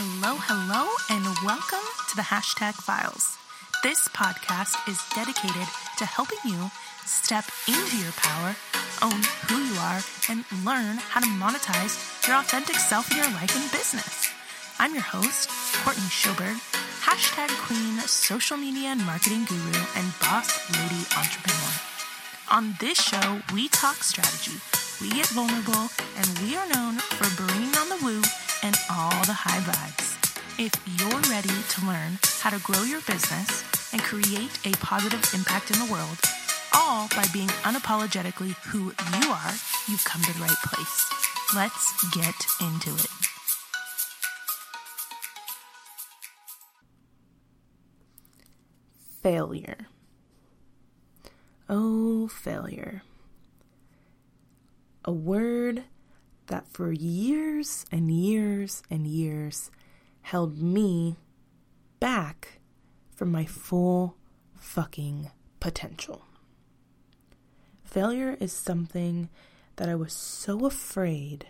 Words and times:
Hello, 0.00 0.40
hello, 0.48 0.88
and 1.12 1.28
welcome 1.44 1.84
to 2.08 2.16
the 2.16 2.24
Hashtag 2.24 2.72
Files. 2.72 3.36
This 3.84 4.08
podcast 4.16 4.72
is 4.88 4.96
dedicated 5.12 5.68
to 6.00 6.08
helping 6.08 6.40
you 6.40 6.72
step 7.04 7.44
into 7.68 8.00
your 8.00 8.16
power, 8.16 8.56
own 9.04 9.20
who 9.44 9.60
you 9.60 9.76
are, 9.76 10.00
and 10.32 10.48
learn 10.64 10.96
how 11.04 11.20
to 11.20 11.28
monetize 11.36 12.00
your 12.24 12.40
authentic 12.40 12.80
self 12.80 13.12
in 13.12 13.20
your 13.20 13.28
life 13.36 13.52
and 13.52 13.68
business. 13.76 14.32
I'm 14.80 14.96
your 14.96 15.04
host, 15.04 15.52
Courtney 15.84 16.08
Schoberg, 16.08 16.56
hashtag 17.04 17.52
queen, 17.68 18.00
social 18.08 18.56
media 18.56 18.96
and 18.96 19.04
marketing 19.04 19.44
guru, 19.44 19.84
and 20.00 20.08
boss 20.24 20.48
lady 20.80 21.04
entrepreneur. 21.12 21.76
On 22.48 22.72
this 22.80 22.96
show, 22.96 23.44
we 23.52 23.68
talk 23.68 24.00
strategy, 24.00 24.64
we 25.04 25.12
get 25.12 25.28
vulnerable, 25.36 25.92
and 26.16 26.26
we 26.40 26.56
are 26.56 26.68
known 26.72 26.96
for 27.20 27.28
bringing 27.36 27.76
on 27.76 27.92
the 27.92 28.00
woo 28.00 28.24
and 28.62 28.76
all 28.90 29.24
the 29.24 29.32
high 29.32 29.60
vibes. 29.60 30.16
If 30.58 30.72
you're 31.00 31.20
ready 31.32 31.48
to 31.48 31.86
learn 31.86 32.18
how 32.40 32.50
to 32.50 32.60
grow 32.60 32.82
your 32.82 33.00
business 33.02 33.64
and 33.92 34.02
create 34.02 34.58
a 34.66 34.72
positive 34.78 35.24
impact 35.34 35.70
in 35.70 35.78
the 35.78 35.90
world, 35.90 36.18
all 36.74 37.08
by 37.16 37.24
being 37.32 37.48
unapologetically 37.64 38.52
who 38.68 38.92
you 39.16 39.30
are, 39.30 39.52
you've 39.88 40.04
come 40.04 40.22
to 40.22 40.32
the 40.34 40.40
right 40.40 40.50
place. 40.64 41.06
Let's 41.54 42.08
get 42.14 42.34
into 42.60 42.94
it. 42.94 43.10
Failure. 49.22 49.86
Oh, 51.68 52.28
failure. 52.28 53.02
A 55.04 55.12
word 55.12 55.84
that 56.50 56.68
for 56.68 56.92
years 56.92 57.86
and 57.90 58.10
years 58.10 58.82
and 58.90 59.06
years 59.06 59.70
held 60.22 60.60
me 60.60 61.16
back 62.00 62.60
from 63.14 63.30
my 63.32 63.44
full 63.44 64.16
fucking 64.56 65.30
potential. 65.60 66.24
Failure 67.84 68.36
is 68.40 68.52
something 68.52 69.28
that 69.76 69.88
I 69.88 69.94
was 69.94 70.12
so 70.12 70.66
afraid 70.66 71.46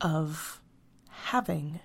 of 0.00 0.60
having 1.08 1.80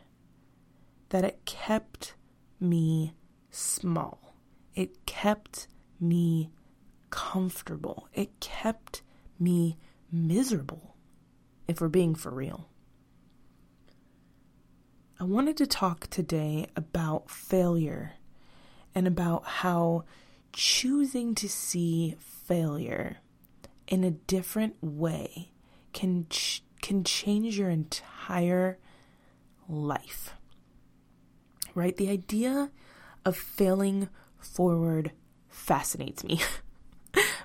that 1.09 1.23
it 1.23 1.45
kept 1.45 2.15
me 2.59 3.13
small. 3.51 4.35
It 4.75 5.05
kept 5.05 5.67
me 5.99 6.49
comfortable. 7.09 8.07
It 8.13 8.39
kept 8.39 9.01
me 9.39 9.77
miserable, 10.11 10.95
if 11.69 11.79
we're 11.79 11.87
being 11.87 12.15
for 12.15 12.31
real. 12.31 12.67
I 15.19 15.23
wanted 15.23 15.55
to 15.57 15.67
talk 15.67 16.07
today 16.07 16.65
about 16.75 17.29
failure 17.29 18.13
and 18.95 19.05
about 19.05 19.45
how 19.45 20.05
choosing 20.51 21.35
to 21.35 21.47
see 21.47 22.15
failure 22.19 23.17
in 23.87 24.03
a 24.03 24.09
different 24.09 24.77
way 24.81 25.51
can 25.93 26.25
ch- 26.29 26.63
can 26.81 27.03
change 27.03 27.59
your 27.59 27.69
entire 27.69 28.79
life. 29.67 30.33
Right? 31.75 31.95
The 31.95 32.09
idea 32.09 32.71
of 33.25 33.37
failing 33.37 34.09
forward 34.39 35.11
fascinates 35.49 36.23
me. 36.23 36.41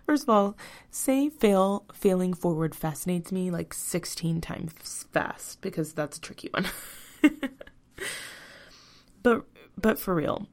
First 0.06 0.24
of 0.24 0.28
all, 0.28 0.56
say 0.90 1.30
fail 1.30 1.84
failing 1.92 2.34
forward 2.34 2.74
fascinates 2.74 3.32
me 3.32 3.50
like 3.50 3.72
16 3.72 4.40
times 4.40 5.06
fast 5.12 5.60
because 5.62 5.92
that's 5.94 6.18
a 6.18 6.20
tricky 6.20 6.50
one. 6.52 6.66
but 9.22 9.44
but 9.78 9.98
for 9.98 10.14
real, 10.14 10.46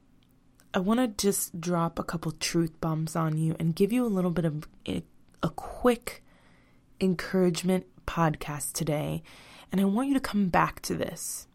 I 0.74 0.78
want 0.78 1.00
to 1.00 1.26
just 1.26 1.60
drop 1.60 1.98
a 1.98 2.04
couple 2.04 2.32
truth 2.32 2.80
bombs 2.80 3.14
on 3.14 3.36
you 3.36 3.54
and 3.58 3.76
give 3.76 3.92
you 3.92 4.06
a 4.06 4.08
little 4.08 4.30
bit 4.30 4.46
of 4.46 4.66
a, 4.88 5.02
a 5.42 5.50
quick 5.50 6.24
encouragement 6.98 7.84
podcast 8.06 8.72
today. 8.72 9.22
And 9.70 9.80
I 9.80 9.84
want 9.84 10.08
you 10.08 10.14
to 10.14 10.20
come 10.20 10.48
back 10.48 10.80
to 10.82 10.94
this. 10.94 11.46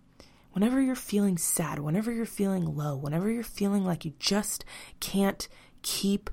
Whenever 0.52 0.82
you're 0.82 0.96
feeling 0.96 1.38
sad, 1.38 1.80
whenever 1.80 2.12
you're 2.12 2.26
feeling 2.26 2.76
low, 2.76 2.96
whenever 2.96 3.30
you're 3.30 3.44
feeling 3.44 3.84
like 3.84 4.06
you 4.06 4.14
just 4.20 4.66
can't 5.00 5.48
keep 5.82 6.30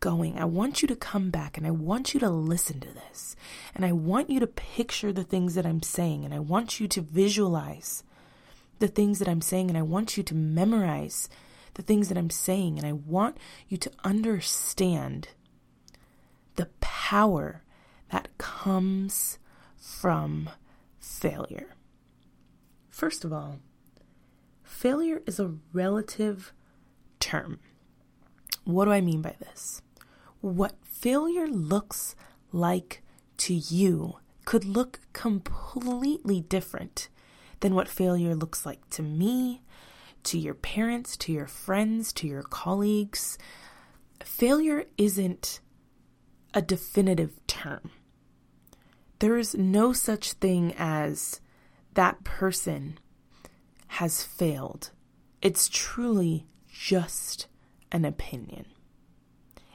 going, 0.00 0.38
I 0.38 0.44
want 0.44 0.82
you 0.82 0.88
to 0.88 0.96
come 0.96 1.30
back 1.30 1.58
and 1.58 1.66
I 1.66 1.70
want 1.70 2.14
you 2.14 2.20
to 2.20 2.30
listen 2.30 2.80
to 2.80 2.88
this. 2.88 3.36
And 3.74 3.84
I 3.84 3.92
want 3.92 4.30
you 4.30 4.40
to 4.40 4.46
picture 4.46 5.12
the 5.12 5.24
things 5.24 5.54
that 5.54 5.66
I'm 5.66 5.82
saying 5.82 6.24
and 6.24 6.32
I 6.32 6.38
want 6.38 6.80
you 6.80 6.86
to 6.88 7.00
visualize 7.00 8.04
the 8.78 8.88
things 8.88 9.18
that 9.18 9.28
I'm 9.28 9.40
saying 9.40 9.68
and 9.68 9.78
I 9.78 9.82
want 9.82 10.16
you 10.16 10.22
to 10.22 10.34
memorize 10.34 11.28
the 11.74 11.82
things 11.82 12.08
that 12.08 12.18
I'm 12.18 12.30
saying, 12.30 12.78
and 12.78 12.86
I 12.86 12.92
want 12.92 13.36
you 13.68 13.76
to 13.78 13.90
understand 14.04 15.28
the 16.56 16.68
power 16.80 17.62
that 18.10 18.36
comes 18.38 19.38
from 19.76 20.50
failure. 20.98 21.74
First 22.90 23.24
of 23.24 23.32
all, 23.32 23.60
failure 24.62 25.22
is 25.26 25.40
a 25.40 25.54
relative 25.72 26.52
term. 27.20 27.58
What 28.64 28.84
do 28.84 28.92
I 28.92 29.00
mean 29.00 29.22
by 29.22 29.34
this? 29.38 29.82
What 30.40 30.74
failure 30.84 31.46
looks 31.46 32.14
like 32.52 33.02
to 33.38 33.54
you 33.54 34.18
could 34.44 34.64
look 34.64 35.00
completely 35.12 36.40
different 36.40 37.08
than 37.60 37.74
what 37.74 37.88
failure 37.88 38.34
looks 38.34 38.66
like 38.66 38.88
to 38.90 39.02
me, 39.02 39.62
to 40.24 40.38
your 40.38 40.54
parents, 40.54 41.16
to 41.16 41.32
your 41.32 41.46
friends, 41.46 42.12
to 42.14 42.26
your 42.26 42.42
colleagues. 42.42 43.38
Failure 44.22 44.84
isn't 44.98 45.60
a 46.54 46.62
definitive 46.62 47.44
term. 47.46 47.90
There 49.20 49.36
is 49.36 49.54
no 49.54 49.92
such 49.92 50.32
thing 50.32 50.74
as 50.76 51.40
that 51.94 52.24
person 52.24 52.98
has 53.86 54.22
failed. 54.22 54.90
It's 55.40 55.68
truly 55.68 56.46
just 56.68 57.46
an 57.92 58.04
opinion. 58.04 58.66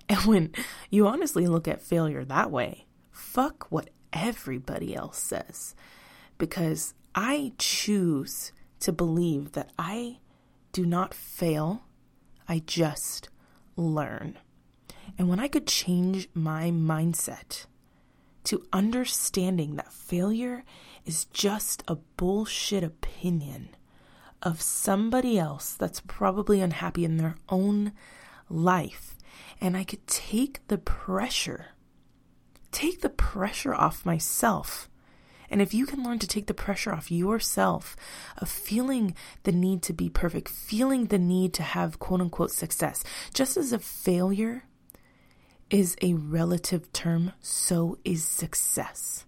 And 0.10 0.20
when 0.26 0.52
you 0.90 1.08
honestly 1.08 1.48
look 1.48 1.68
at 1.68 1.82
failure 1.82 2.26
that 2.26 2.52
way, 2.52 2.86
fuck 3.12 3.68
what 3.70 3.90
everybody 4.12 4.96
else 4.96 5.18
says. 5.18 5.76
Because 6.38 6.94
I 7.16 7.54
choose 7.58 8.52
to 8.82 8.92
believe 8.92 9.54
that 9.54 9.72
I 9.78 10.18
do 10.72 10.86
not 10.86 11.14
fail, 11.14 11.84
I 12.48 12.62
just 12.66 13.30
learn. 13.76 14.38
And 15.18 15.30
when 15.30 15.40
I 15.40 15.48
could 15.48 15.68
change 15.68 16.30
my 16.34 16.70
mindset 16.72 17.66
to 18.46 18.66
understanding 18.72 19.76
that 19.76 19.92
failure 19.92 20.64
is 21.06 21.26
just 21.26 21.84
a 21.88 21.96
bullshit 21.96 22.84
opinion 22.84 23.70
of 24.42 24.62
somebody 24.62 25.40
else 25.40 25.74
that's 25.74 26.02
probably 26.02 26.62
unhappy 26.62 27.04
in 27.04 27.18
their 27.18 27.36
own 27.50 27.92
life, 28.50 29.16
and 29.60 29.76
I 29.76 29.84
could 29.84 30.06
take 30.08 30.66
the 30.68 30.78
pressure, 30.78 31.68
take 32.72 33.02
the 33.02 33.10
pressure 33.10 33.74
off 33.74 34.06
myself. 34.06 34.90
And 35.50 35.62
if 35.62 35.74
you 35.74 35.86
can 35.86 36.04
learn 36.04 36.20
to 36.20 36.28
take 36.28 36.48
the 36.48 36.54
pressure 36.54 36.94
off 36.94 37.10
yourself 37.10 37.96
of 38.38 38.50
feeling 38.50 39.16
the 39.44 39.54
need 39.54 39.82
to 39.84 39.94
be 39.94 40.10
perfect, 40.10 40.50
feeling 40.50 41.06
the 41.06 41.18
need 41.18 41.54
to 41.54 41.64
have 41.64 42.00
quote 42.00 42.22
unquote 42.22 42.52
success, 42.52 43.04
just 43.34 43.56
as 43.56 43.72
a 43.72 43.80
failure 43.80 44.66
is 45.70 45.96
a 46.02 46.14
relative 46.14 46.92
term, 46.94 47.32
so 47.42 47.98
is 48.04 48.24
success. 48.24 49.26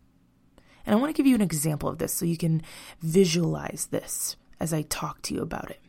And 0.85 0.95
I 0.95 0.99
want 0.99 1.13
to 1.15 1.17
give 1.17 1.27
you 1.27 1.35
an 1.35 1.41
example 1.41 1.89
of 1.89 1.99
this 1.99 2.13
so 2.13 2.25
you 2.25 2.37
can 2.37 2.63
visualize 3.01 3.87
this 3.91 4.35
as 4.59 4.73
I 4.73 4.83
talk 4.83 5.21
to 5.23 5.33
you 5.33 5.41
about 5.41 5.69
it. 5.69 5.79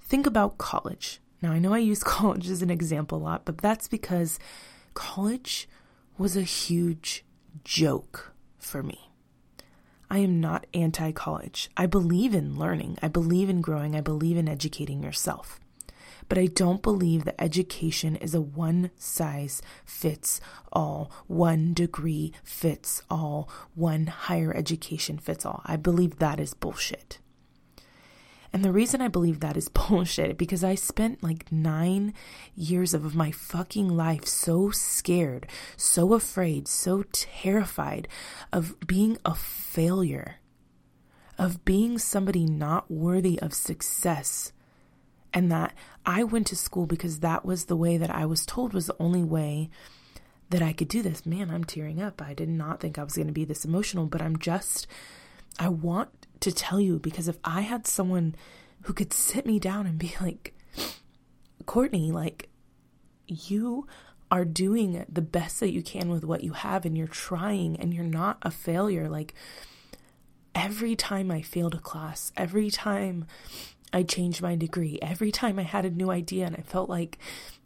Think 0.00 0.26
about 0.26 0.58
college. 0.58 1.20
Now, 1.40 1.52
I 1.52 1.58
know 1.58 1.74
I 1.74 1.78
use 1.78 2.02
college 2.04 2.48
as 2.48 2.62
an 2.62 2.70
example 2.70 3.18
a 3.18 3.20
lot, 3.20 3.44
but 3.44 3.58
that's 3.58 3.88
because 3.88 4.38
college 4.94 5.68
was 6.18 6.36
a 6.36 6.42
huge 6.42 7.24
joke 7.64 8.32
for 8.58 8.82
me. 8.82 9.10
I 10.10 10.18
am 10.18 10.40
not 10.40 10.66
anti 10.74 11.10
college. 11.12 11.70
I 11.74 11.86
believe 11.86 12.34
in 12.34 12.58
learning. 12.58 12.98
I 13.00 13.08
believe 13.08 13.48
in 13.48 13.62
growing. 13.62 13.96
I 13.96 14.02
believe 14.02 14.36
in 14.36 14.46
educating 14.46 15.02
yourself. 15.02 15.58
But 16.28 16.38
I 16.38 16.46
don't 16.46 16.82
believe 16.82 17.24
that 17.24 17.40
education 17.40 18.16
is 18.16 18.34
a 18.34 18.40
one 18.40 18.90
size 18.96 19.62
fits 19.84 20.40
all, 20.72 21.10
one 21.26 21.74
degree 21.74 22.32
fits 22.44 23.02
all, 23.10 23.48
one 23.74 24.06
higher 24.06 24.54
education 24.54 25.18
fits 25.18 25.44
all. 25.46 25.62
I 25.64 25.76
believe 25.76 26.18
that 26.18 26.38
is 26.38 26.54
bullshit. 26.54 27.18
And 28.52 28.62
the 28.62 28.72
reason 28.72 29.00
I 29.00 29.08
believe 29.08 29.40
that 29.40 29.56
is 29.56 29.68
bullshit 29.88 30.36
because 30.36 30.62
I 30.62 30.74
spent 30.74 31.22
like 31.22 31.50
nine 31.50 32.12
years 32.54 32.94
of 32.94 33.14
my 33.14 33.30
fucking 33.30 33.88
life 33.88 34.26
so 34.26 34.70
scared, 34.70 35.46
so 35.76 36.12
afraid, 36.14 36.68
so 36.68 37.04
terrified 37.12 38.08
of 38.52 38.78
being 38.86 39.18
a 39.24 39.34
failure, 39.34 40.36
of 41.38 41.64
being 41.64 41.98
somebody 41.98 42.44
not 42.44 42.90
worthy 42.90 43.40
of 43.40 43.54
success. 43.54 44.52
And 45.34 45.50
that 45.50 45.72
I 46.04 46.24
went 46.24 46.46
to 46.48 46.56
school 46.56 46.84
because 46.84 47.20
that 47.20 47.46
was 47.46 47.64
the 47.64 47.76
way 47.76 47.96
that 47.96 48.10
I 48.10 48.26
was 48.26 48.44
told 48.44 48.74
was 48.74 48.86
the 48.86 48.96
only 49.00 49.22
way 49.22 49.70
that 50.50 50.60
I 50.60 50.74
could 50.74 50.88
do 50.88 51.00
this. 51.00 51.24
Man, 51.24 51.50
I'm 51.50 51.64
tearing 51.64 52.02
up. 52.02 52.20
I 52.20 52.34
did 52.34 52.50
not 52.50 52.80
think 52.80 52.98
I 52.98 53.02
was 53.02 53.14
going 53.14 53.28
to 53.28 53.32
be 53.32 53.46
this 53.46 53.64
emotional, 53.64 54.04
but 54.04 54.20
I'm 54.20 54.38
just, 54.38 54.86
I 55.58 55.68
want 55.68 56.26
to 56.40 56.52
tell 56.52 56.80
you 56.80 56.98
because 56.98 57.28
if 57.28 57.38
I 57.44 57.62
had 57.62 57.86
someone 57.86 58.34
who 58.82 58.92
could 58.92 59.12
sit 59.12 59.46
me 59.46 59.58
down 59.58 59.86
and 59.86 59.98
be 59.98 60.14
like, 60.20 60.54
Courtney, 61.66 62.10
like, 62.10 62.48
you 63.26 63.86
are 64.30 64.44
doing 64.44 65.04
the 65.08 65.22
best 65.22 65.60
that 65.60 65.72
you 65.72 65.82
can 65.82 66.08
with 66.08 66.24
what 66.24 66.42
you 66.42 66.52
have 66.52 66.84
and 66.84 66.96
you're 66.96 67.06
trying 67.06 67.76
and 67.76 67.94
you're 67.94 68.04
not 68.04 68.38
a 68.42 68.50
failure. 68.50 69.08
Like, 69.08 69.34
every 70.54 70.96
time 70.96 71.30
I 71.30 71.42
failed 71.42 71.74
a 71.74 71.78
class, 71.78 72.32
every 72.36 72.70
time 72.70 73.26
I 73.92 74.02
changed 74.02 74.42
my 74.42 74.56
degree, 74.56 74.98
every 75.02 75.30
time 75.30 75.58
I 75.58 75.62
had 75.62 75.84
a 75.84 75.90
new 75.90 76.10
idea 76.10 76.46
and 76.46 76.56
I 76.56 76.62
felt 76.62 76.88
like 76.88 77.18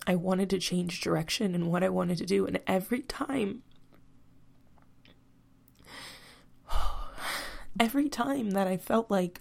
I 0.07 0.17
wanted 0.17 0.51
to 0.51 0.59
change 0.59 1.01
direction 1.01 1.55
and 1.55 1.69
what 1.69 1.83
I 1.83 1.89
wanted 1.89 2.19
to 2.19 2.27
do, 2.27 2.47
and 2.47 2.61
every 2.67 3.01
time, 3.01 3.63
every 7.79 8.09
time 8.09 8.51
that 8.51 8.67
I 8.67 8.77
felt 8.77 9.11
like 9.11 9.41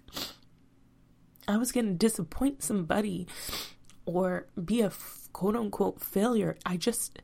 I 1.48 1.58
was 1.58 1.72
going 1.72 1.88
to 1.88 1.94
disappoint 1.94 2.64
somebody 2.64 3.28
or 4.06 4.48
be 4.64 4.82
a 4.82 4.92
quote 5.34 5.56
unquote 5.56 6.02
failure, 6.02 6.58
I 6.66 6.78
just 6.78 7.22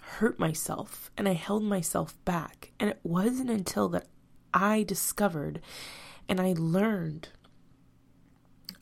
hurt 0.00 0.38
myself 0.38 1.10
and 1.16 1.28
I 1.28 1.34
held 1.34 1.62
myself 1.62 2.22
back. 2.24 2.72
And 2.78 2.90
it 2.90 3.00
wasn't 3.02 3.50
until 3.50 3.88
that 3.90 4.06
I 4.52 4.82
discovered 4.82 5.60
and 6.28 6.40
I 6.40 6.54
learned 6.56 7.28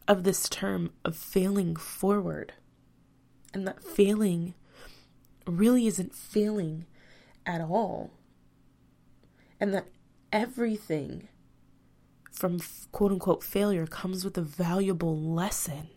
of 0.09 0.25
this 0.25 0.49
term 0.49 0.91
of 1.05 1.17
failing 1.17 1.77
forward. 1.77 2.55
And 3.53 3.67
that 3.67 3.83
failing 3.83 4.55
really 5.47 5.87
isn't 5.87 6.15
failing 6.15 6.87
at 7.47 7.61
all. 7.61 8.11
And 9.59 9.75
that 9.75 9.87
everything 10.33 11.29
from 12.41 12.59
quote 12.91 13.13
unquote 13.13 13.45
failure 13.45 13.87
comes 13.87 14.25
with 14.25 14.39
a 14.39 14.43
valuable 14.43 15.21
lesson. 15.21 15.91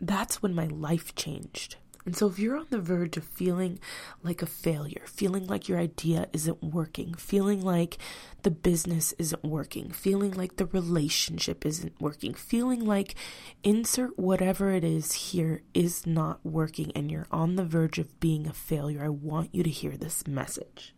That's 0.00 0.42
when 0.42 0.52
my 0.52 0.66
life 0.66 1.14
changed. 1.14 1.76
And 2.04 2.16
so, 2.16 2.26
if 2.26 2.40
you're 2.40 2.56
on 2.56 2.66
the 2.70 2.80
verge 2.80 3.16
of 3.16 3.24
feeling 3.24 3.78
like 4.22 4.42
a 4.42 4.46
failure, 4.46 5.04
feeling 5.06 5.46
like 5.46 5.68
your 5.68 5.78
idea 5.78 6.26
isn't 6.32 6.62
working, 6.62 7.14
feeling 7.14 7.62
like 7.62 7.96
the 8.42 8.50
business 8.50 9.14
isn't 9.16 9.44
working, 9.44 9.90
feeling 9.90 10.32
like 10.32 10.56
the 10.56 10.66
relationship 10.66 11.64
isn't 11.64 11.98
working, 12.00 12.34
feeling 12.34 12.84
like 12.84 13.14
insert 13.62 14.18
whatever 14.18 14.72
it 14.72 14.82
is 14.84 15.12
here 15.12 15.62
is 15.72 16.04
not 16.04 16.44
working, 16.44 16.90
and 16.96 17.12
you're 17.12 17.28
on 17.30 17.54
the 17.54 17.64
verge 17.64 17.98
of 17.98 18.18
being 18.20 18.46
a 18.46 18.52
failure, 18.52 19.04
I 19.04 19.08
want 19.08 19.54
you 19.54 19.62
to 19.62 19.70
hear 19.70 19.96
this 19.96 20.26
message. 20.26 20.94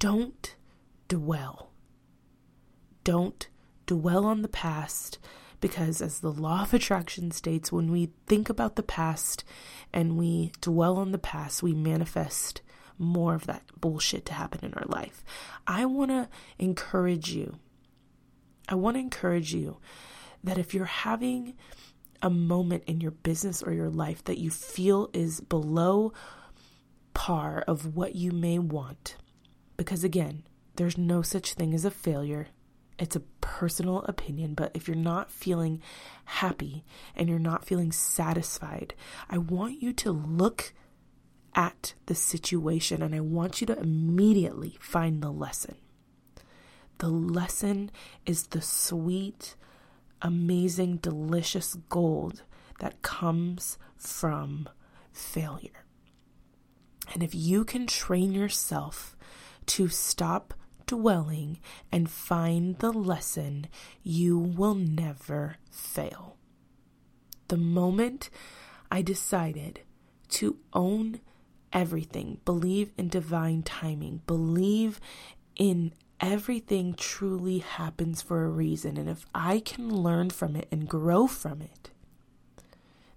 Don't 0.00 0.56
dwell. 1.06 1.69
Don't 3.04 3.48
dwell 3.86 4.24
on 4.24 4.42
the 4.42 4.48
past 4.48 5.18
because, 5.60 6.00
as 6.00 6.20
the 6.20 6.32
law 6.32 6.62
of 6.62 6.72
attraction 6.74 7.30
states, 7.30 7.70
when 7.70 7.90
we 7.90 8.10
think 8.26 8.48
about 8.48 8.76
the 8.76 8.82
past 8.82 9.44
and 9.92 10.16
we 10.16 10.52
dwell 10.60 10.96
on 10.96 11.12
the 11.12 11.18
past, 11.18 11.62
we 11.62 11.74
manifest 11.74 12.62
more 12.98 13.34
of 13.34 13.46
that 13.46 13.62
bullshit 13.80 14.26
to 14.26 14.34
happen 14.34 14.60
in 14.62 14.74
our 14.74 14.86
life. 14.86 15.24
I 15.66 15.86
want 15.86 16.10
to 16.10 16.28
encourage 16.58 17.30
you. 17.30 17.58
I 18.68 18.74
want 18.74 18.96
to 18.96 19.00
encourage 19.00 19.54
you 19.54 19.78
that 20.44 20.58
if 20.58 20.74
you're 20.74 20.84
having 20.84 21.54
a 22.22 22.30
moment 22.30 22.84
in 22.86 23.00
your 23.00 23.10
business 23.10 23.62
or 23.62 23.72
your 23.72 23.90
life 23.90 24.22
that 24.24 24.38
you 24.38 24.50
feel 24.50 25.08
is 25.12 25.40
below 25.40 26.12
par 27.14 27.64
of 27.66 27.96
what 27.96 28.14
you 28.14 28.32
may 28.32 28.58
want, 28.58 29.16
because 29.76 30.04
again, 30.04 30.44
there's 30.76 30.98
no 30.98 31.22
such 31.22 31.54
thing 31.54 31.74
as 31.74 31.84
a 31.84 31.90
failure. 31.90 32.48
It's 33.00 33.16
a 33.16 33.20
personal 33.40 34.02
opinion, 34.02 34.52
but 34.52 34.72
if 34.74 34.86
you're 34.86 34.94
not 34.94 35.30
feeling 35.30 35.80
happy 36.26 36.84
and 37.16 37.30
you're 37.30 37.38
not 37.38 37.64
feeling 37.64 37.92
satisfied, 37.92 38.94
I 39.30 39.38
want 39.38 39.82
you 39.82 39.94
to 39.94 40.12
look 40.12 40.74
at 41.54 41.94
the 42.06 42.14
situation 42.14 43.02
and 43.02 43.14
I 43.14 43.20
want 43.20 43.62
you 43.62 43.66
to 43.68 43.78
immediately 43.78 44.76
find 44.80 45.22
the 45.22 45.32
lesson. 45.32 45.76
The 46.98 47.08
lesson 47.08 47.90
is 48.26 48.48
the 48.48 48.60
sweet, 48.60 49.56
amazing, 50.20 50.98
delicious 50.98 51.74
gold 51.88 52.42
that 52.80 53.00
comes 53.00 53.78
from 53.96 54.68
failure. 55.10 55.86
And 57.14 57.22
if 57.22 57.34
you 57.34 57.64
can 57.64 57.86
train 57.86 58.32
yourself 58.32 59.16
to 59.66 59.88
stop 59.88 60.52
dwelling 60.90 61.56
and 61.92 62.10
find 62.10 62.76
the 62.80 62.90
lesson, 62.90 63.68
you 64.02 64.36
will 64.36 64.74
never 64.74 65.54
fail. 65.70 66.36
The 67.46 67.56
moment 67.56 68.28
I 68.90 69.00
decided 69.00 69.82
to 70.30 70.56
own 70.72 71.20
everything, 71.72 72.40
believe 72.44 72.90
in 72.98 73.08
divine 73.08 73.62
timing, 73.62 74.22
believe 74.26 75.00
in 75.54 75.92
everything 76.18 76.94
truly 76.94 77.58
happens 77.58 78.20
for 78.20 78.42
a 78.44 78.48
reason. 78.48 78.96
And 78.96 79.08
if 79.08 79.24
I 79.32 79.60
can 79.60 79.94
learn 79.94 80.30
from 80.30 80.56
it 80.56 80.66
and 80.72 80.88
grow 80.88 81.28
from 81.28 81.62
it, 81.62 81.90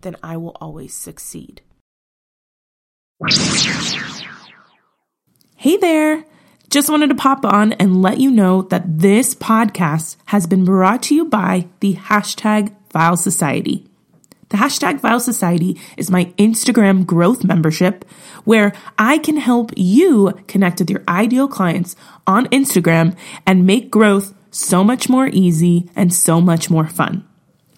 then 0.01 0.15
I 0.21 0.37
will 0.37 0.55
always 0.61 0.93
succeed. 0.93 1.63
Hey 5.55 5.77
there! 5.77 6.25
Just 6.73 6.89
wanted 6.89 7.09
to 7.09 7.15
pop 7.15 7.45
on 7.45 7.73
and 7.73 8.01
let 8.01 8.19
you 8.19 8.31
know 8.31 8.63
that 8.63 8.97
this 8.97 9.35
podcast 9.35 10.15
has 10.25 10.47
been 10.47 10.65
brought 10.65 11.03
to 11.03 11.13
you 11.13 11.25
by 11.25 11.67
the 11.81 11.93
hashtag 11.93 12.75
Files 12.89 13.21
Society. 13.21 13.85
The 14.49 14.57
hashtag 14.57 14.99
Files 14.99 15.23
Society 15.23 15.79
is 15.97 16.09
my 16.09 16.33
Instagram 16.39 17.05
growth 17.05 17.43
membership 17.43 18.03
where 18.43 18.73
I 18.97 19.19
can 19.19 19.37
help 19.37 19.71
you 19.77 20.33
connect 20.47 20.79
with 20.79 20.89
your 20.89 21.03
ideal 21.07 21.47
clients 21.47 21.95
on 22.25 22.47
Instagram 22.47 23.15
and 23.45 23.67
make 23.67 23.91
growth 23.91 24.33
so 24.49 24.83
much 24.83 25.07
more 25.07 25.27
easy 25.27 25.91
and 25.95 26.11
so 26.11 26.41
much 26.41 26.71
more 26.71 26.87
fun. 26.87 27.23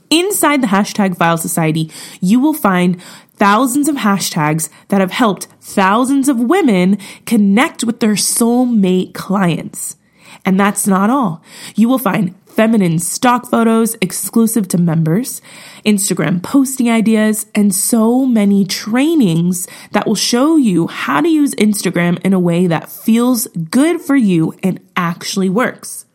Inside 0.09 0.61
the 0.61 0.67
hashtag 0.67 1.17
Files 1.17 1.41
Society, 1.41 1.91
you 2.21 2.39
will 2.39 2.53
find 2.53 3.01
thousands 3.37 3.87
of 3.87 3.97
hashtags 3.97 4.69
that 4.89 5.01
have 5.01 5.11
helped 5.11 5.47
thousands 5.61 6.29
of 6.29 6.39
women 6.39 6.97
connect 7.25 7.83
with 7.83 7.99
their 7.99 8.13
soulmate 8.13 9.13
clients. 9.13 9.97
And 10.45 10.59
that's 10.59 10.85
not 10.85 11.09
all. 11.09 11.41
You 11.75 11.89
will 11.89 11.99
find 11.99 12.35
feminine 12.45 12.99
stock 12.99 13.49
photos 13.49 13.95
exclusive 13.99 14.67
to 14.69 14.77
members, 14.77 15.41
Instagram 15.85 16.41
posting 16.41 16.89
ideas, 16.89 17.47
and 17.53 17.75
so 17.75 18.25
many 18.25 18.63
trainings 18.63 19.67
that 19.91 20.07
will 20.07 20.15
show 20.15 20.55
you 20.55 20.87
how 20.87 21.19
to 21.19 21.27
use 21.27 21.53
Instagram 21.55 22.19
in 22.23 22.31
a 22.31 22.39
way 22.39 22.67
that 22.67 22.89
feels 22.89 23.47
good 23.69 23.99
for 23.99 24.15
you 24.15 24.53
and 24.63 24.79
actually 24.95 25.49
works. 25.49 26.05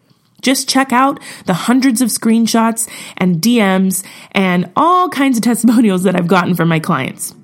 Just 0.40 0.68
check 0.68 0.92
out 0.92 1.20
the 1.46 1.54
hundreds 1.54 2.00
of 2.00 2.08
screenshots 2.08 2.88
and 3.16 3.36
DMs 3.36 4.04
and 4.32 4.70
all 4.76 5.08
kinds 5.08 5.36
of 5.36 5.42
testimonials 5.50 6.02
that 6.04 6.16
I've 6.16 6.28
gotten 6.28 6.54
from 6.54 6.68
my 6.68 6.80
clients. 6.80 7.34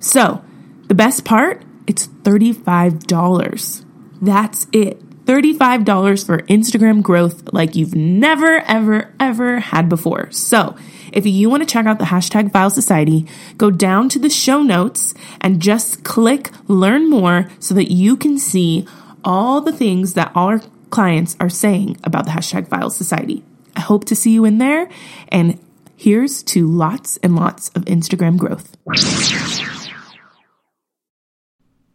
So, 0.00 0.42
the 0.86 0.94
best 0.94 1.24
part, 1.24 1.62
it's 1.86 2.06
$35. 2.06 3.84
That's 4.20 4.66
it. 4.72 5.04
$35 5.26 6.24
for 6.24 6.38
Instagram 6.44 7.02
growth 7.02 7.52
like 7.52 7.76
you've 7.76 7.94
never, 7.94 8.60
ever, 8.60 9.12
ever 9.20 9.60
had 9.60 9.86
before. 9.88 10.30
So, 10.30 10.74
if 11.12 11.26
you 11.26 11.50
want 11.50 11.62
to 11.62 11.68
check 11.68 11.84
out 11.84 11.98
the 11.98 12.06
hashtag 12.06 12.52
Files 12.52 12.74
Society, 12.74 13.26
go 13.58 13.70
down 13.70 14.08
to 14.10 14.18
the 14.18 14.30
show 14.30 14.62
notes 14.62 15.12
and 15.40 15.60
just 15.60 16.02
click 16.02 16.50
learn 16.66 17.10
more 17.10 17.50
so 17.58 17.74
that 17.74 17.92
you 17.92 18.16
can 18.16 18.38
see 18.38 18.86
all 19.24 19.60
the 19.60 19.72
things 19.72 20.14
that 20.14 20.32
our 20.34 20.62
clients 20.90 21.36
are 21.40 21.48
saying 21.48 21.98
about 22.04 22.24
the 22.24 22.30
hashtag 22.30 22.68
Files 22.68 22.96
Society. 22.96 23.44
I 23.76 23.80
hope 23.80 24.04
to 24.06 24.16
see 24.16 24.32
you 24.32 24.44
in 24.44 24.58
there. 24.58 24.88
And 25.28 25.58
here's 25.96 26.42
to 26.44 26.66
lots 26.66 27.16
and 27.18 27.36
lots 27.36 27.68
of 27.70 27.84
Instagram 27.84 28.38
growth. 28.38 28.76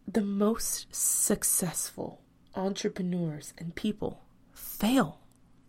The 0.06 0.22
most 0.22 0.94
successful 0.94 2.20
entrepreneurs 2.54 3.52
and 3.58 3.74
people 3.74 4.22
fail, 4.52 5.20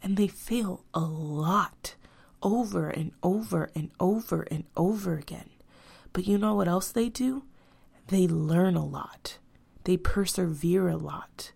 and 0.03 0.17
they 0.17 0.27
fail 0.27 0.86
a 0.94 1.00
lot 1.00 1.96
over 2.44 2.89
and 2.89 3.12
over 3.24 3.72
and 3.75 3.89
over 4.00 4.44
and 4.51 4.65
over 4.77 5.17
again. 5.17 5.50
But 6.13 6.27
you 6.27 6.38
know 6.38 6.53
what 6.53 6.67
else 6.67 6.91
they 6.91 7.10
do? 7.10 7.44
They 8.08 8.27
learn 8.27 8.75
a 8.75 8.86
lot, 8.86 9.39
they 9.84 9.98
persevere 9.98 10.88
a 10.88 10.98
lot 10.98 11.51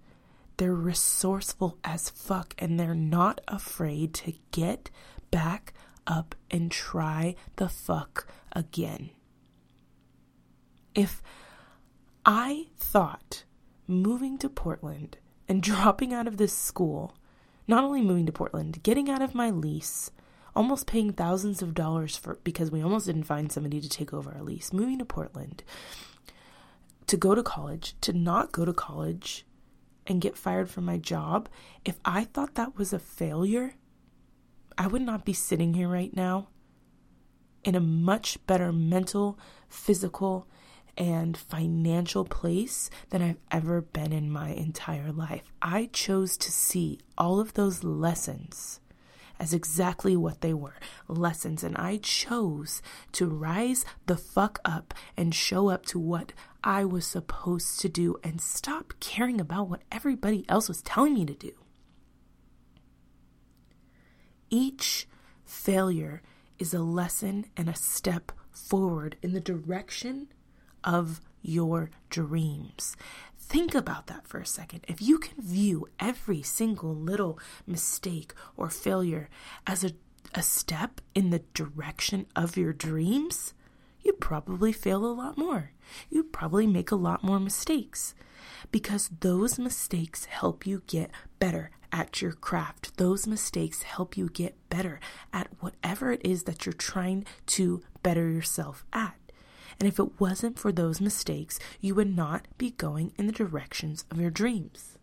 They're 0.59 0.73
resourceful 0.73 1.77
as 1.85 2.09
fuck 2.09 2.53
and 2.59 2.77
they're 2.77 2.93
not 2.93 3.39
afraid 3.47 4.13
to 4.15 4.33
get 4.51 4.89
back 5.31 5.73
up 6.05 6.35
and 6.51 6.69
try 6.69 7.35
the 7.55 7.69
fuck 7.69 8.27
again. 8.51 9.11
If 10.93 11.23
I 12.25 12.67
thought 12.75 13.45
moving 13.87 14.37
to 14.39 14.49
Portland 14.49 15.17
and 15.47 15.63
dropping 15.63 16.13
out 16.13 16.27
of 16.27 16.35
this 16.35 16.51
school, 16.51 17.15
not 17.65 17.85
only 17.85 18.01
moving 18.01 18.25
to 18.25 18.33
Portland, 18.33 18.83
getting 18.83 19.09
out 19.09 19.21
of 19.21 19.33
my 19.33 19.49
lease, 19.49 20.11
almost 20.57 20.87
paying 20.87 21.13
thousands 21.13 21.61
of 21.61 21.73
dollars 21.73 22.17
for 22.17 22.37
because 22.43 22.69
we 22.69 22.83
almost 22.83 23.05
didn't 23.05 23.23
find 23.23 23.49
somebody 23.49 23.79
to 23.79 23.87
take 23.87 24.13
over 24.13 24.33
our 24.33 24.43
lease, 24.43 24.73
moving 24.73 24.99
to 24.99 25.05
Portland, 25.05 25.63
to 27.07 27.15
go 27.15 27.33
to 27.33 27.43
college, 27.43 27.95
to 28.01 28.11
not 28.11 28.51
go 28.51 28.65
to 28.65 28.73
college 28.73 29.45
and 30.09 30.19
get 30.19 30.35
fired 30.35 30.69
from 30.69 30.85
my 30.85 30.97
job, 30.97 31.47
if 31.85 31.99
I 32.03 32.25
thought 32.25 32.55
that 32.55 32.77
was 32.77 32.91
a 32.91 32.99
failure, 32.99 33.75
I 34.77 34.87
would 34.87 35.03
not 35.03 35.23
be 35.23 35.33
sitting 35.33 35.75
here 35.75 35.87
right 35.87 36.13
now 36.13 36.49
in 37.63 37.75
a 37.75 37.79
much 37.79 38.45
better 38.47 38.73
mental, 38.73 39.37
physical, 39.69 40.47
and 40.97 41.37
financial 41.37 42.25
place 42.25 42.89
than 43.09 43.21
I've 43.21 43.39
ever 43.51 43.81
been 43.81 44.11
in 44.11 44.31
my 44.31 44.49
entire 44.49 45.11
life. 45.11 45.43
I 45.61 45.89
chose 45.93 46.35
to 46.37 46.51
see 46.51 46.99
all 47.17 47.39
of 47.39 47.53
those 47.53 47.83
lessons 47.83 48.81
as 49.39 49.53
exactly 49.53 50.15
what 50.17 50.41
they 50.41 50.53
were 50.53 50.75
lessons. 51.07 51.63
And 51.63 51.77
I 51.77 51.97
chose 51.97 52.81
to 53.13 53.27
rise 53.27 53.85
the 54.05 54.17
fuck 54.17 54.59
up 54.65 54.93
and 55.15 55.33
show 55.33 55.69
up 55.69 55.85
to 55.87 55.99
what 55.99 56.33
I 56.63 56.83
was 56.85 57.05
supposed 57.05 57.79
to 57.81 57.89
do 57.89 58.17
and 58.23 58.41
stop 58.41 58.93
caring 58.99 59.39
about 59.39 59.69
what 59.69 59.83
everybody 59.91 60.45
else 60.49 60.67
was 60.67 60.81
telling 60.81 61.13
me 61.13 61.25
to 61.25 61.33
do. 61.33 61.51
Each 64.49 65.07
failure 65.45 66.21
is 66.57 66.73
a 66.73 66.81
lesson 66.81 67.45
and 67.55 67.69
a 67.69 67.75
step 67.75 68.31
forward 68.51 69.15
in 69.21 69.33
the 69.33 69.39
direction 69.39 70.27
of 70.83 71.21
your 71.41 71.89
dreams. 72.09 72.95
Think 73.37 73.73
about 73.73 74.07
that 74.07 74.27
for 74.27 74.39
a 74.39 74.45
second. 74.45 74.85
If 74.87 75.01
you 75.01 75.17
can 75.17 75.41
view 75.41 75.87
every 75.99 76.41
single 76.41 76.93
little 76.93 77.39
mistake 77.65 78.33
or 78.57 78.69
failure 78.69 79.29
as 79.65 79.83
a, 79.83 79.91
a 80.35 80.43
step 80.43 81.01
in 81.15 81.29
the 81.29 81.43
direction 81.53 82.27
of 82.35 82.57
your 82.57 82.73
dreams, 82.73 83.53
you'd 84.01 84.19
probably 84.19 84.71
fail 84.71 85.05
a 85.05 85.07
lot 85.13 85.37
more. 85.37 85.71
You'd 86.09 86.33
probably 86.33 86.67
make 86.67 86.91
a 86.91 86.95
lot 86.95 87.23
more 87.23 87.39
mistakes 87.39 88.13
because 88.71 89.09
those 89.19 89.59
mistakes 89.59 90.25
help 90.25 90.65
you 90.65 90.83
get 90.87 91.11
better 91.39 91.71
at 91.91 92.21
your 92.21 92.33
craft. 92.33 92.97
Those 92.97 93.27
mistakes 93.27 93.83
help 93.83 94.15
you 94.15 94.29
get 94.29 94.55
better 94.69 94.99
at 95.33 95.49
whatever 95.59 96.11
it 96.11 96.21
is 96.23 96.43
that 96.43 96.65
you're 96.65 96.73
trying 96.73 97.25
to 97.47 97.81
better 98.03 98.29
yourself 98.29 98.85
at. 98.93 99.15
And 99.79 99.87
if 99.87 99.99
it 99.99 100.19
wasn't 100.19 100.59
for 100.59 100.71
those 100.71 100.99
mistakes, 100.99 101.57
you 101.79 101.95
would 101.95 102.13
not 102.15 102.47
be 102.57 102.71
going 102.71 103.13
in 103.17 103.27
the 103.27 103.31
directions 103.31 104.05
of 104.11 104.19
your 104.19 104.29
dreams. 104.29 104.97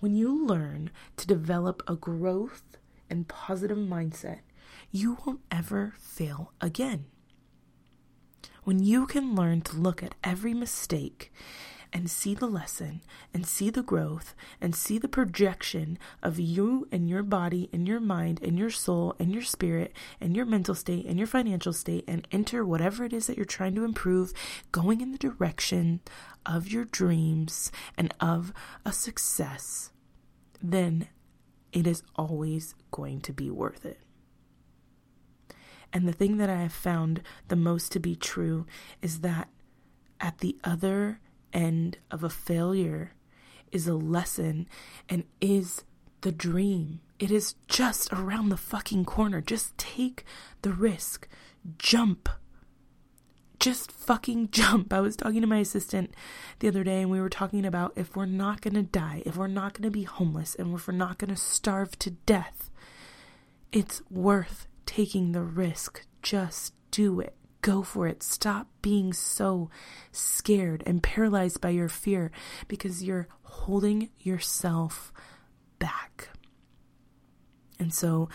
When 0.00 0.14
you 0.14 0.46
learn 0.46 0.90
to 1.16 1.26
develop 1.26 1.82
a 1.86 1.96
growth 1.96 2.76
and 3.10 3.26
positive 3.28 3.78
mindset, 3.78 4.40
you 4.90 5.18
won't 5.24 5.40
ever 5.50 5.94
fail 5.98 6.52
again. 6.60 7.06
When 8.68 8.82
you 8.82 9.06
can 9.06 9.34
learn 9.34 9.62
to 9.62 9.78
look 9.78 10.02
at 10.02 10.14
every 10.22 10.52
mistake 10.52 11.32
and 11.90 12.10
see 12.10 12.34
the 12.34 12.46
lesson 12.46 13.00
and 13.32 13.46
see 13.46 13.70
the 13.70 13.82
growth 13.82 14.34
and 14.60 14.74
see 14.74 14.98
the 14.98 15.08
projection 15.08 15.98
of 16.22 16.38
you 16.38 16.86
and 16.92 17.08
your 17.08 17.22
body 17.22 17.70
and 17.72 17.88
your 17.88 17.98
mind 17.98 18.40
and 18.42 18.58
your 18.58 18.68
soul 18.68 19.16
and 19.18 19.32
your 19.32 19.42
spirit 19.42 19.94
and 20.20 20.36
your 20.36 20.44
mental 20.44 20.74
state 20.74 21.06
and 21.06 21.16
your 21.16 21.26
financial 21.26 21.72
state 21.72 22.04
and 22.06 22.28
enter 22.30 22.62
whatever 22.62 23.04
it 23.04 23.14
is 23.14 23.26
that 23.26 23.38
you're 23.38 23.46
trying 23.46 23.74
to 23.74 23.86
improve, 23.86 24.34
going 24.70 25.00
in 25.00 25.12
the 25.12 25.16
direction 25.16 26.00
of 26.44 26.68
your 26.68 26.84
dreams 26.84 27.72
and 27.96 28.12
of 28.20 28.52
a 28.84 28.92
success, 28.92 29.92
then 30.62 31.08
it 31.72 31.86
is 31.86 32.02
always 32.16 32.74
going 32.90 33.22
to 33.22 33.32
be 33.32 33.50
worth 33.50 33.86
it. 33.86 33.98
And 35.92 36.06
the 36.06 36.12
thing 36.12 36.36
that 36.36 36.50
I 36.50 36.62
have 36.62 36.72
found 36.72 37.22
the 37.48 37.56
most 37.56 37.92
to 37.92 38.00
be 38.00 38.14
true 38.14 38.66
is 39.00 39.20
that 39.20 39.48
at 40.20 40.38
the 40.38 40.56
other 40.64 41.20
end 41.52 41.98
of 42.10 42.22
a 42.22 42.30
failure 42.30 43.12
is 43.72 43.86
a 43.86 43.94
lesson 43.94 44.68
and 45.08 45.24
is 45.40 45.84
the 46.20 46.32
dream. 46.32 47.00
It 47.18 47.30
is 47.30 47.54
just 47.66 48.12
around 48.12 48.48
the 48.48 48.56
fucking 48.56 49.04
corner. 49.04 49.40
Just 49.40 49.76
take 49.76 50.24
the 50.62 50.72
risk. 50.72 51.28
Jump. 51.78 52.28
Just 53.58 53.90
fucking 53.90 54.50
jump. 54.52 54.92
I 54.92 55.00
was 55.00 55.16
talking 55.16 55.40
to 55.40 55.46
my 55.46 55.58
assistant 55.58 56.14
the 56.60 56.68
other 56.68 56.84
day 56.84 57.02
and 57.02 57.10
we 57.10 57.20
were 57.20 57.28
talking 57.28 57.64
about 57.64 57.92
if 57.96 58.14
we're 58.14 58.26
not 58.26 58.60
going 58.60 58.74
to 58.74 58.82
die, 58.82 59.22
if 59.26 59.36
we're 59.36 59.48
not 59.48 59.74
going 59.74 59.82
to 59.84 59.90
be 59.90 60.04
homeless, 60.04 60.54
and 60.54 60.74
if 60.74 60.86
we're 60.86 60.94
not 60.94 61.18
going 61.18 61.30
to 61.30 61.40
starve 61.40 61.98
to 62.00 62.10
death, 62.10 62.70
it's 63.72 64.00
worth 64.10 64.67
taking 64.88 65.32
the 65.32 65.42
risk. 65.42 66.06
Just 66.22 66.72
do 66.90 67.20
it. 67.20 67.34
Go 67.60 67.82
for 67.82 68.06
it. 68.08 68.22
Stop 68.22 68.68
being 68.80 69.12
so 69.12 69.68
scared 70.12 70.82
and 70.86 71.02
paralyzed 71.02 71.60
by 71.60 71.68
your 71.68 71.90
fear 71.90 72.30
because 72.68 73.04
you're 73.04 73.28
holding 73.42 74.08
yourself 74.18 75.12
back. 75.78 76.30
And 77.78 77.92
so, 77.92 78.30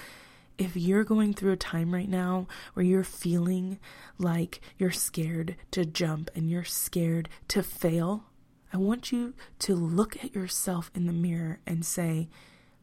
if 0.60 0.78
you're 0.78 1.04
going 1.04 1.34
through 1.34 1.54
a 1.54 1.58
time 1.58 1.92
right 1.92 2.08
now 2.08 2.48
where 2.76 2.86
you're 2.86 3.04
feeling 3.04 3.80
like 4.20 4.62
you're 4.78 4.92
scared 4.92 5.56
to 5.72 5.84
jump 5.84 6.30
and 6.36 6.52
you're 6.52 6.64
scared 6.64 7.30
to 7.48 7.64
fail, 7.64 8.26
I 8.72 8.78
want 8.78 9.12
you 9.12 9.34
to 9.60 9.74
look 9.74 10.24
at 10.24 10.36
yourself 10.36 10.92
in 10.94 11.08
the 11.08 11.14
mirror 11.14 11.60
and 11.66 11.84
say, 11.84 12.30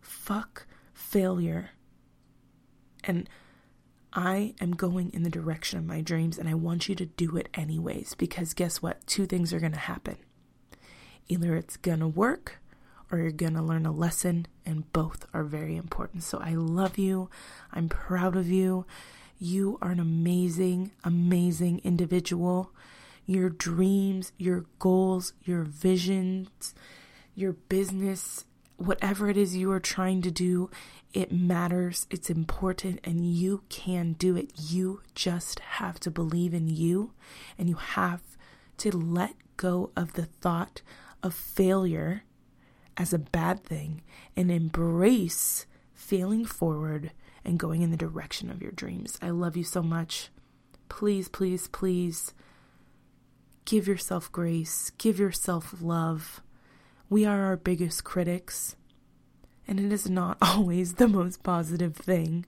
fuck 0.00 0.66
failure. 0.92 1.70
And 3.04 3.28
I 4.12 4.54
am 4.60 4.72
going 4.72 5.10
in 5.12 5.22
the 5.22 5.30
direction 5.30 5.78
of 5.78 5.84
my 5.84 6.00
dreams 6.00 6.38
and 6.38 6.48
I 6.48 6.54
want 6.54 6.88
you 6.88 6.94
to 6.96 7.06
do 7.06 7.36
it 7.36 7.48
anyways 7.54 8.14
because 8.14 8.54
guess 8.54 8.82
what? 8.82 9.06
Two 9.06 9.26
things 9.26 9.52
are 9.52 9.60
going 9.60 9.72
to 9.72 9.78
happen. 9.78 10.16
Either 11.28 11.54
it's 11.54 11.76
going 11.76 12.00
to 12.00 12.08
work 12.08 12.60
or 13.10 13.18
you're 13.18 13.30
going 13.30 13.54
to 13.54 13.62
learn 13.62 13.86
a 13.86 13.92
lesson, 13.92 14.46
and 14.64 14.90
both 14.92 15.26
are 15.34 15.42
very 15.42 15.76
important. 15.76 16.22
So 16.22 16.38
I 16.38 16.54
love 16.54 16.96
you. 16.96 17.28
I'm 17.72 17.88
proud 17.88 18.36
of 18.36 18.48
you. 18.48 18.86
You 19.38 19.78
are 19.82 19.90
an 19.90 20.00
amazing, 20.00 20.92
amazing 21.02 21.80
individual. 21.82 22.72
Your 23.26 23.50
dreams, 23.50 24.32
your 24.38 24.66
goals, 24.78 25.32
your 25.44 25.62
visions, 25.62 26.74
your 27.34 27.52
business, 27.52 28.44
whatever 28.80 29.28
it 29.28 29.36
is 29.36 29.56
you 29.56 29.70
are 29.70 29.80
trying 29.80 30.22
to 30.22 30.30
do, 30.30 30.70
it 31.12 31.32
matters, 31.32 32.06
it's 32.10 32.30
important, 32.30 33.00
and 33.04 33.26
you 33.26 33.62
can 33.68 34.14
do 34.14 34.36
it. 34.36 34.52
You 34.56 35.02
just 35.14 35.60
have 35.60 36.00
to 36.00 36.10
believe 36.10 36.54
in 36.54 36.68
you, 36.68 37.12
and 37.58 37.68
you 37.68 37.74
have 37.74 38.22
to 38.78 38.90
let 38.96 39.34
go 39.56 39.90
of 39.96 40.14
the 40.14 40.24
thought 40.24 40.82
of 41.22 41.34
failure 41.34 42.24
as 42.96 43.12
a 43.12 43.18
bad 43.18 43.62
thing 43.64 44.02
and 44.36 44.50
embrace 44.50 45.66
failing 45.92 46.44
forward 46.44 47.12
and 47.44 47.58
going 47.58 47.82
in 47.82 47.90
the 47.90 47.96
direction 47.96 48.50
of 48.50 48.62
your 48.62 48.72
dreams. 48.72 49.18
I 49.20 49.30
love 49.30 49.56
you 49.56 49.64
so 49.64 49.82
much. 49.82 50.30
Please, 50.88 51.28
please, 51.28 51.68
please 51.68 52.32
give 53.64 53.86
yourself 53.86 54.30
grace, 54.32 54.90
give 54.98 55.18
yourself 55.18 55.74
love. 55.80 56.40
We 57.10 57.26
are 57.26 57.42
our 57.42 57.56
biggest 57.56 58.04
critics 58.04 58.76
and 59.66 59.80
it 59.80 59.92
is 59.92 60.08
not 60.08 60.38
always 60.42 60.94
the 60.94 61.08
most 61.08 61.42
positive 61.42 61.96
thing. 61.96 62.46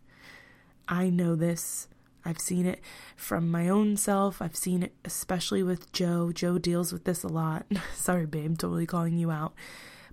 I 0.86 1.10
know 1.10 1.34
this. 1.34 1.88
I've 2.24 2.38
seen 2.38 2.66
it 2.66 2.80
from 3.16 3.50
my 3.50 3.68
own 3.68 3.96
self. 3.96 4.40
I've 4.40 4.54
seen 4.54 4.84
it 4.84 4.94
especially 5.04 5.64
with 5.64 5.90
Joe. 5.92 6.30
Joe 6.30 6.58
deals 6.58 6.92
with 6.92 7.02
this 7.02 7.24
a 7.24 7.28
lot. 7.28 7.66
Sorry, 7.96 8.24
babe, 8.24 8.56
totally 8.56 8.86
calling 8.86 9.18
you 9.18 9.32
out. 9.32 9.52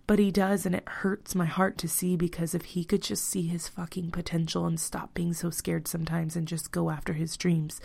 But 0.08 0.18
he 0.18 0.32
does, 0.32 0.66
and 0.66 0.74
it 0.74 0.90
hurts 0.90 1.36
my 1.36 1.46
heart 1.46 1.78
to 1.78 1.88
see 1.88 2.16
because 2.16 2.56
if 2.56 2.66
he 2.66 2.84
could 2.84 3.04
just 3.04 3.26
see 3.26 3.46
his 3.46 3.68
fucking 3.68 4.10
potential 4.10 4.66
and 4.66 4.80
stop 4.80 5.14
being 5.14 5.34
so 5.34 5.52
scared 5.52 5.88
sometimes 5.88 6.36
and 6.36 6.48
just 6.48 6.72
go 6.72 6.90
after 6.90 7.14
his 7.14 7.38
dreams, 7.38 7.80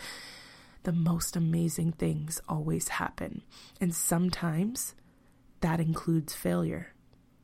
the 0.81 0.91
most 0.91 1.35
amazing 1.35 1.91
things 1.91 2.41
always 2.49 2.87
happen. 2.87 3.43
And 3.79 3.93
sometimes 3.93 4.95
that 5.65 5.79
includes 5.79 6.35
failure. 6.35 6.93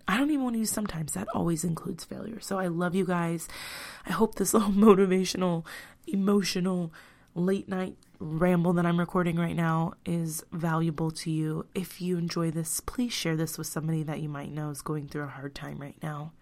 I 0.08 0.16
don't 0.16 0.30
even 0.30 0.44
want 0.44 0.54
to 0.54 0.60
use 0.60 0.70
sometimes. 0.70 1.14
That 1.14 1.28
always 1.34 1.64
includes 1.64 2.04
failure. 2.04 2.40
So 2.40 2.60
I 2.60 2.68
love 2.68 2.94
you 2.94 3.04
guys. 3.04 3.48
I 4.06 4.12
hope 4.12 4.36
this 4.36 4.54
little 4.56 4.70
motivational, 4.70 5.66
emotional, 6.06 6.94
late 7.34 7.68
night 7.68 7.96
ramble 8.20 8.74
that 8.74 8.86
I'm 8.86 9.00
recording 9.00 9.38
right 9.38 9.56
now 9.56 9.94
is 10.06 10.44
valuable 10.52 11.10
to 11.10 11.32
you. 11.32 11.66
If 11.74 12.00
you 12.00 12.20
enjoy 12.20 12.52
this, 12.52 12.80
please 12.80 13.12
share 13.12 13.36
this 13.36 13.58
with 13.58 13.66
somebody 13.66 14.04
that 14.04 14.22
you 14.22 14.30
might 14.30 14.52
know 14.52 14.70
is 14.70 14.84
going 14.84 15.08
through 15.08 15.24
a 15.24 15.28
hard 15.28 15.56
time 15.56 15.80
right 15.80 15.98
now. 16.04 16.34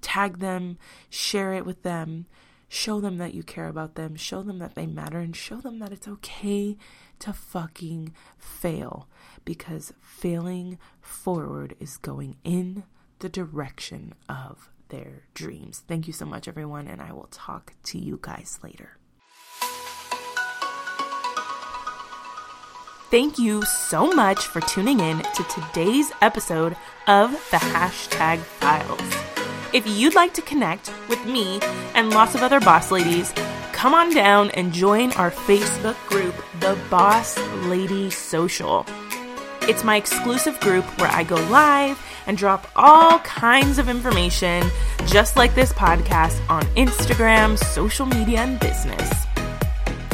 Tag 0.00 0.38
them, 0.38 0.78
share 1.10 1.52
it 1.54 1.66
with 1.66 1.82
them, 1.82 2.26
show 2.68 3.00
them 3.00 3.18
that 3.18 3.34
you 3.34 3.42
care 3.42 3.68
about 3.68 3.94
them, 3.94 4.16
show 4.16 4.42
them 4.42 4.58
that 4.58 4.74
they 4.74 4.86
matter, 4.86 5.18
and 5.18 5.34
show 5.34 5.56
them 5.56 5.78
that 5.78 5.92
it's 5.92 6.08
okay 6.08 6.76
to 7.18 7.32
fucking 7.32 8.12
fail 8.36 9.08
because 9.44 9.92
failing 10.00 10.78
forward 11.00 11.74
is 11.80 11.96
going 11.96 12.36
in 12.44 12.84
the 13.18 13.28
direction 13.28 14.14
of 14.28 14.68
their 14.88 15.24
dreams. 15.34 15.82
Thank 15.86 16.06
you 16.06 16.12
so 16.12 16.24
much, 16.26 16.48
everyone, 16.48 16.86
and 16.86 17.00
I 17.00 17.12
will 17.12 17.28
talk 17.30 17.74
to 17.84 17.98
you 17.98 18.18
guys 18.20 18.58
later. 18.62 18.98
Thank 23.10 23.38
you 23.38 23.62
so 23.62 24.12
much 24.12 24.46
for 24.46 24.60
tuning 24.60 25.00
in 25.00 25.18
to 25.22 25.42
today's 25.44 26.12
episode 26.20 26.76
of 27.06 27.30
the 27.50 27.56
Hashtag 27.56 28.38
Files. 28.38 29.27
If 29.70 29.86
you'd 29.86 30.14
like 30.14 30.32
to 30.32 30.40
connect 30.40 30.90
with 31.10 31.22
me 31.26 31.60
and 31.94 32.08
lots 32.08 32.34
of 32.34 32.42
other 32.42 32.58
boss 32.58 32.90
ladies, 32.90 33.34
come 33.72 33.92
on 33.92 34.14
down 34.14 34.50
and 34.52 34.72
join 34.72 35.12
our 35.12 35.30
Facebook 35.30 35.94
group, 36.08 36.34
The 36.60 36.78
Boss 36.88 37.38
Lady 37.66 38.08
Social. 38.08 38.86
It's 39.62 39.84
my 39.84 39.96
exclusive 39.96 40.58
group 40.60 40.86
where 40.98 41.10
I 41.10 41.22
go 41.22 41.34
live 41.50 42.02
and 42.26 42.38
drop 42.38 42.66
all 42.76 43.18
kinds 43.18 43.78
of 43.78 43.90
information, 43.90 44.64
just 45.04 45.36
like 45.36 45.54
this 45.54 45.74
podcast, 45.74 46.40
on 46.48 46.62
Instagram, 46.68 47.58
social 47.58 48.06
media, 48.06 48.40
and 48.40 48.58
business. 48.58 49.26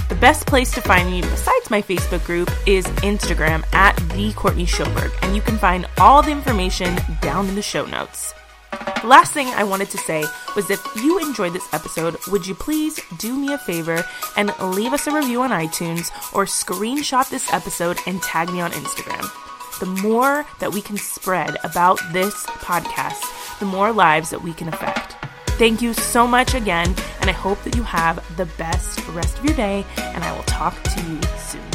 The 0.09 0.17
best 0.17 0.49
place 0.49 0.73
to 0.73 0.81
find 0.81 1.09
me 1.09 1.21
besides 1.21 1.71
my 1.71 1.81
Facebook 1.81 2.25
group 2.25 2.51
is 2.67 2.87
Instagram 3.05 3.65
at 3.73 3.95
the 4.15 4.33
Courtney 4.33 4.67
Schoberg, 4.67 5.13
and 5.23 5.37
you 5.37 5.43
can 5.43 5.59
find 5.59 5.87
all 5.99 6.23
the 6.23 6.33
information 6.33 6.99
down 7.21 7.49
in 7.49 7.55
the 7.55 7.63
show 7.63 7.87
notes. 7.87 8.35
Last 9.05 9.35
thing 9.35 9.49
I 9.49 9.65
wanted 9.65 9.91
to 9.91 9.99
say 9.99 10.25
was 10.57 10.71
if 10.71 10.83
you 10.97 11.19
enjoyed 11.19 11.53
this 11.53 11.69
episode, 11.75 12.17
would 12.29 12.47
you 12.47 12.55
please 12.55 12.99
do 13.19 13.37
me 13.37 13.53
a 13.53 13.59
favor 13.59 14.03
and 14.35 14.51
leave 14.59 14.95
us 14.95 15.07
a 15.07 15.13
review 15.13 15.43
on 15.43 15.51
iTunes 15.51 16.11
or 16.33 16.47
screenshot 16.47 17.29
this 17.29 17.53
episode 17.53 17.99
and 18.07 18.23
tag 18.23 18.51
me 18.51 18.63
on 18.63 18.71
Instagram? 18.71 19.31
The 19.79 20.09
more 20.09 20.47
that 20.59 20.73
we 20.73 20.81
can 20.81 20.97
spread 20.97 21.59
about 21.65 22.01
this 22.15 22.47
podcast, 22.47 23.59
the 23.59 23.67
more 23.67 23.93
lives 23.93 24.31
that 24.31 24.41
we 24.41 24.55
can 24.55 24.69
affect. 24.69 25.17
Thank 25.59 25.83
you 25.83 25.93
so 25.93 26.27
much 26.27 26.55
again, 26.55 26.95
and 27.21 27.29
I 27.29 27.35
hope 27.35 27.63
that 27.65 27.77
you 27.77 27.83
have 27.83 28.25
the 28.39 28.47
best 28.57 29.07
rest 29.09 29.39
of 29.39 29.45
your 29.45 29.55
day, 29.55 29.85
and 29.99 30.25
I 30.25 30.35
will 30.35 30.45
talk 30.45 30.83
to 30.83 31.03
you 31.03 31.21
soon. 31.39 31.74